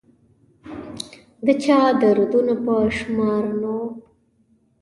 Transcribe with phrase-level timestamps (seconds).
[1.45, 3.87] د چا دردونه په شمار نه وه